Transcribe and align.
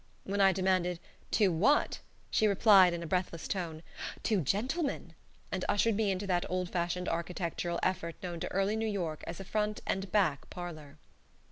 When 0.23 0.41
I 0.41 0.51
demanded, 0.51 0.99
"Two 1.29 1.51
what?" 1.51 1.99
she 2.31 2.47
replied, 2.47 2.91
in 2.95 3.03
a 3.03 3.05
breathless 3.05 3.47
tone, 3.47 3.83
"Two 4.23 4.41
gentlemen," 4.41 5.13
and 5.51 5.63
ushered 5.69 5.95
me 5.95 6.09
into 6.09 6.25
that 6.25 6.49
old 6.49 6.71
fashioned 6.71 7.07
architectural 7.07 7.79
effort 7.83 8.15
known 8.23 8.39
to 8.39 8.51
early 8.51 8.75
New 8.75 8.87
York 8.89 9.23
as 9.27 9.39
a 9.39 9.43
front 9.45 9.79
and 9.85 10.11
back 10.11 10.49
parlor. 10.49 10.97